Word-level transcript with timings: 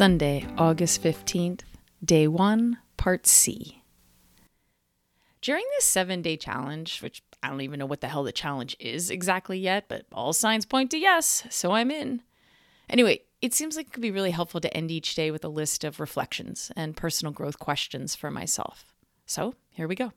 Sunday, 0.00 0.46
August 0.56 1.02
15th, 1.02 1.60
Day 2.02 2.26
1, 2.26 2.78
Part 2.96 3.26
C. 3.26 3.82
During 5.42 5.64
this 5.76 5.84
seven 5.84 6.22
day 6.22 6.38
challenge, 6.38 7.02
which 7.02 7.22
I 7.42 7.50
don't 7.50 7.60
even 7.60 7.78
know 7.78 7.84
what 7.84 8.00
the 8.00 8.08
hell 8.08 8.22
the 8.22 8.32
challenge 8.32 8.74
is 8.80 9.10
exactly 9.10 9.58
yet, 9.58 9.90
but 9.90 10.06
all 10.10 10.32
signs 10.32 10.64
point 10.64 10.90
to 10.92 10.98
yes, 10.98 11.44
so 11.50 11.72
I'm 11.72 11.90
in. 11.90 12.22
Anyway, 12.88 13.24
it 13.42 13.52
seems 13.52 13.76
like 13.76 13.88
it 13.88 13.92
could 13.92 14.00
be 14.00 14.10
really 14.10 14.30
helpful 14.30 14.62
to 14.62 14.74
end 14.74 14.90
each 14.90 15.14
day 15.14 15.30
with 15.30 15.44
a 15.44 15.48
list 15.48 15.84
of 15.84 16.00
reflections 16.00 16.72
and 16.74 16.96
personal 16.96 17.30
growth 17.30 17.58
questions 17.58 18.16
for 18.16 18.30
myself. 18.30 18.94
So 19.26 19.54
here 19.68 19.86
we 19.86 19.96
go. 19.96 20.14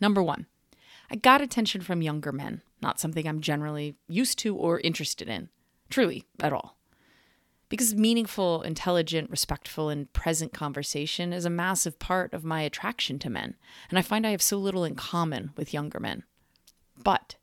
Number 0.00 0.22
one, 0.22 0.46
I 1.10 1.16
got 1.16 1.42
attention 1.42 1.82
from 1.82 2.00
younger 2.00 2.32
men, 2.32 2.62
not 2.80 2.98
something 2.98 3.28
I'm 3.28 3.42
generally 3.42 3.94
used 4.08 4.38
to 4.38 4.56
or 4.56 4.80
interested 4.80 5.28
in, 5.28 5.50
truly 5.90 6.24
at 6.40 6.54
all. 6.54 6.78
Because 7.72 7.94
meaningful, 7.94 8.60
intelligent, 8.60 9.30
respectful, 9.30 9.88
and 9.88 10.12
present 10.12 10.52
conversation 10.52 11.32
is 11.32 11.46
a 11.46 11.48
massive 11.48 11.98
part 11.98 12.34
of 12.34 12.44
my 12.44 12.60
attraction 12.60 13.18
to 13.20 13.30
men, 13.30 13.54
and 13.88 13.98
I 13.98 14.02
find 14.02 14.26
I 14.26 14.32
have 14.32 14.42
so 14.42 14.58
little 14.58 14.84
in 14.84 14.94
common 14.94 15.52
with 15.56 15.72
younger 15.72 15.98
men. 15.98 16.24
But 17.02 17.36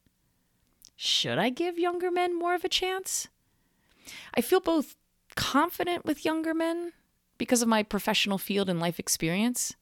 should 0.96 1.40
I 1.40 1.50
give 1.50 1.80
younger 1.80 2.12
men 2.12 2.38
more 2.38 2.54
of 2.54 2.64
a 2.64 2.70
chance? 2.70 3.28
I 4.36 4.42
feel 4.42 4.60
both 4.60 4.96
confident 5.36 6.06
with 6.06 6.24
younger 6.24 6.54
men 6.54 6.94
because 7.40 7.64
of 7.64 7.68
my 7.68 7.82
professional 7.82 8.38
field 8.38 8.70
and 8.70 8.80
life 8.80 9.00
experience, 9.00 9.74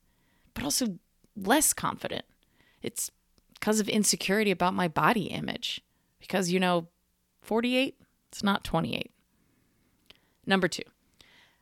but 0.53 0.63
also 0.63 0.97
less 1.35 1.73
confident. 1.73 2.23
It's 2.81 3.11
because 3.53 3.81
of 3.81 3.89
insecurity 3.89 4.51
about 4.51 4.73
my 4.73 4.87
body 4.87 5.25
image. 5.25 5.81
Because, 6.21 6.51
you 6.51 6.61
know, 6.61 6.87
48, 7.41 7.99
it's 8.29 8.43
not 8.43 8.63
28. 8.63 9.11
Number 10.47 10.69
two, 10.69 10.83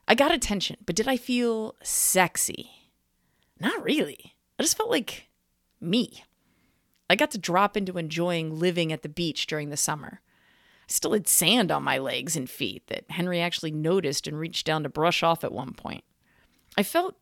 I 0.08 0.14
got 0.14 0.31
attention, 0.31 0.78
but 0.86 0.95
did 0.95 1.08
I 1.08 1.17
feel 1.17 1.75
sexy? 1.81 2.69
Not 3.59 3.83
really. 3.83 4.36
I 4.59 4.64
just 4.64 4.78
felt 4.78 4.91
like 4.91 5.28
me. 5.81 6.23
I 7.09 7.16
got 7.16 7.31
to 7.31 7.39
drop 7.39 7.75
into 7.75 7.97
enjoying 7.97 8.59
living 8.59 8.94
at 8.94 9.02
the 9.02 9.09
beach 9.09 9.47
during 9.47 9.72
the 9.72 9.78
summer. 9.78 10.22
I 10.88 10.91
still 10.91 11.13
had 11.13 11.28
sand 11.28 11.72
on 11.72 11.83
my 11.83 11.97
legs 11.97 12.36
and 12.36 12.47
feet 12.47 12.88
that 12.88 13.09
Henry 13.09 13.41
actually 13.41 13.72
noticed 13.72 14.28
and 14.28 14.38
reached 14.38 14.67
down 14.67 14.83
to 14.83 14.89
brush 14.89 15.23
off 15.23 15.44
at 15.44 15.52
one 15.52 15.73
point. 15.73 16.03
I 16.78 16.83
felt 16.83 17.16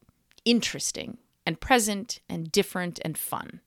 interesting 0.44 1.18
and 1.46 1.62
present 1.62 2.20
and 2.28 2.52
different 2.52 3.00
and 3.06 3.18
fun. 3.18 3.62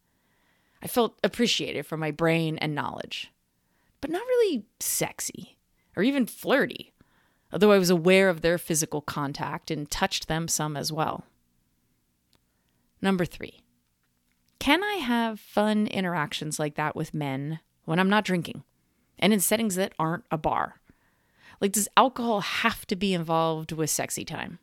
I 0.83 0.87
felt 0.87 1.19
appreciated 1.25 1.87
for 1.87 1.97
my 1.97 2.11
brain 2.11 2.59
and 2.59 2.75
knowledge, 2.75 3.33
but 4.03 4.11
not 4.11 4.27
really 4.27 4.67
sexy 4.81 5.57
or 5.97 6.03
even 6.03 6.27
flirty 6.27 6.93
although 7.53 7.73
I 7.73 7.79
was 7.79 7.91
aware 7.91 8.29
of 8.29 8.41
their 8.41 8.59
physical 8.59 9.01
contact 9.01 9.71
and 9.71 9.91
touched 9.91 10.29
them 10.29 10.49
some 10.49 10.77
as 10.77 10.93
well. 10.93 11.25
Number 13.01 13.25
three, 13.25 13.63
can 14.59 14.83
I 14.83 14.95
have 14.95 15.39
fun 15.39 15.87
interactions 15.87 16.59
like 16.59 16.75
that 16.75 16.97
with 16.97 17.15
men 17.15 17.61
when 17.85 17.99
I'm 17.99 18.11
not 18.11 18.25
drinking 18.25 18.65
and 19.19 19.33
in 19.33 19.41
settings 19.41 19.75
that 19.77 19.93
aren't 19.99 20.25
a 20.31 20.39
bar? 20.39 20.81
Like, 21.61 21.73
does 21.73 21.89
alcohol 21.97 22.41
have 22.41 22.87
to 22.87 22.97
be 22.97 23.15
involved 23.15 23.73
with 23.73 23.91
sexy 23.91 24.25
time? 24.25 24.59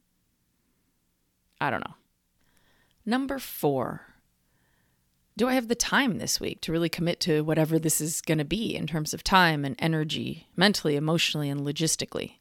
I 1.59 1.69
don't 1.69 1.87
know. 1.87 1.95
Number 3.05 3.39
four, 3.39 4.01
do 5.35 5.47
I 5.47 5.53
have 5.53 5.67
the 5.67 5.75
time 5.75 6.19
this 6.19 6.39
week 6.39 6.61
to 6.61 6.71
really 6.71 6.89
commit 6.89 7.19
to 7.21 7.41
whatever 7.41 7.79
this 7.79 7.99
is 7.99 8.21
going 8.21 8.37
to 8.37 8.45
be 8.45 8.75
in 8.75 8.85
terms 8.85 9.13
of 9.13 9.23
time 9.23 9.65
and 9.65 9.75
energy, 9.79 10.47
mentally, 10.55 10.95
emotionally, 10.95 11.49
and 11.49 11.61
logistically? 11.61 12.33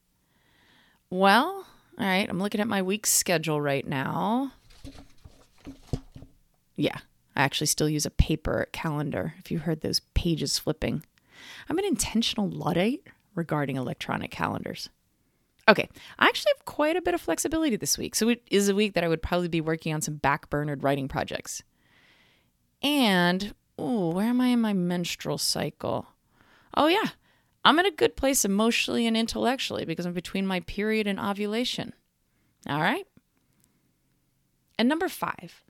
Well, 1.13 1.67
all 1.99 2.07
right, 2.07 2.27
I'm 2.27 2.39
looking 2.39 2.63
at 2.63 2.67
my 2.67 2.81
week's 2.81 3.11
schedule 3.11 3.61
right 3.61 3.87
now. 3.87 4.53
Yeah, 6.75 6.97
I 7.37 7.43
actually 7.43 7.67
still 7.67 7.87
use 7.87 8.07
a 8.07 8.11
paper 8.11 8.67
calendar 8.73 9.35
if 9.39 9.51
you 9.51 9.59
heard 9.59 9.83
those 9.83 10.01
pages 10.15 10.59
flipping. 10.59 11.05
I'm 11.69 11.77
an 11.77 11.85
intentional 11.85 12.49
Luddite 12.49 13.03
regarding 13.35 13.77
electronic 13.77 14.31
calendars. 14.31 14.89
Okay, 15.69 15.87
I 16.19 16.29
actually 16.29 16.53
have 16.57 16.65
quite 16.65 16.97
a 16.97 17.03
bit 17.03 17.13
of 17.13 17.21
flexibility 17.21 17.77
this 17.77 17.99
week. 17.99 18.15
So 18.15 18.31
it 18.31 18.41
is 18.51 18.71
a 18.71 18.75
week 18.75 18.95
that 18.95 19.05
I 19.05 19.09
would 19.09 19.21
probably 19.21 19.49
be 19.49 19.61
working 19.61 19.93
on 19.93 20.01
some 20.01 20.17
backburnered 20.17 20.83
writing 20.83 21.09
projects. 21.09 21.63
And, 22.83 23.55
oh, 23.79 24.13
where 24.13 24.29
am 24.29 24.41
I 24.41 24.47
in 24.47 24.63
my 24.63 24.73
menstrual 24.73 25.37
cycle? 25.37 26.07
Oh, 26.75 26.87
yeah, 26.87 27.11
I'm 27.65 27.79
in 27.79 27.87
a 27.87 27.91
good 27.91 28.17
place 28.17 28.45
emotionally 28.45 29.07
and 29.07 29.17
intellectually 29.17 29.85
because 29.85 30.07
I'm 30.07 30.13
between 30.13 30.47
my 30.47 30.61
period 30.61 31.07
and 31.07 31.21
ovulation. 31.21 31.93
All 32.69 32.81
right? 32.81 33.07
And 34.79 34.89
number 34.89 35.09
five, 35.09 35.63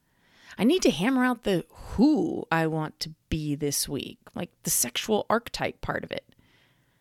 I 0.58 0.64
need 0.64 0.82
to 0.82 0.90
hammer 0.90 1.24
out 1.24 1.42
the 1.42 1.64
who 1.70 2.46
I 2.50 2.66
want 2.66 2.98
to 3.00 3.14
be 3.28 3.54
this 3.54 3.88
week, 3.88 4.18
like 4.34 4.50
the 4.62 4.70
sexual 4.70 5.26
archetype 5.28 5.80
part 5.80 6.04
of 6.04 6.12
it. 6.12 6.24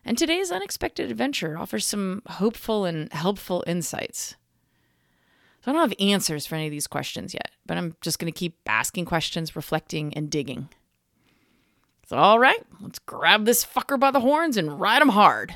And 0.04 0.18
today's 0.18 0.50
unexpected 0.50 1.10
adventure 1.10 1.56
offers 1.56 1.86
some 1.86 2.22
hopeful 2.26 2.84
and 2.84 3.12
helpful 3.12 3.62
insights. 3.66 4.36
So 5.64 5.70
I 5.70 5.74
don't 5.74 5.88
have 5.88 5.98
answers 6.00 6.44
for 6.44 6.56
any 6.56 6.66
of 6.66 6.72
these 6.72 6.88
questions 6.88 7.34
yet, 7.34 7.50
but 7.64 7.76
I'm 7.76 7.94
just 8.00 8.18
going 8.18 8.32
to 8.32 8.38
keep 8.38 8.58
asking 8.66 9.04
questions, 9.04 9.54
reflecting, 9.54 10.12
and 10.14 10.28
digging. 10.28 10.68
So, 12.12 12.18
all 12.18 12.38
right, 12.38 12.62
let's 12.82 12.98
grab 12.98 13.46
this 13.46 13.64
fucker 13.64 13.98
by 13.98 14.10
the 14.10 14.20
horns 14.20 14.58
and 14.58 14.78
ride 14.78 15.00
him 15.00 15.08
hard. 15.08 15.54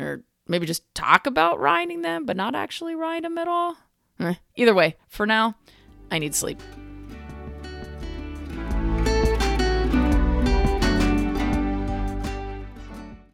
Or 0.00 0.22
maybe 0.46 0.64
just 0.64 0.82
talk 0.94 1.26
about 1.26 1.60
riding 1.60 2.00
them, 2.00 2.24
but 2.24 2.38
not 2.38 2.54
actually 2.54 2.94
ride 2.94 3.22
them 3.22 3.36
at 3.36 3.48
all. 3.48 3.76
Eh, 4.18 4.36
either 4.56 4.72
way, 4.72 4.96
for 5.08 5.26
now, 5.26 5.56
I 6.10 6.20
need 6.20 6.34
sleep. 6.34 6.62